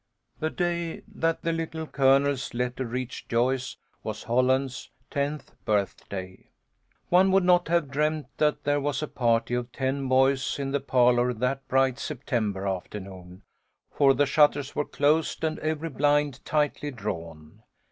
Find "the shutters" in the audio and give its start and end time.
14.15-14.75